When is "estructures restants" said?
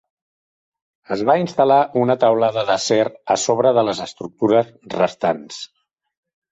4.09-5.67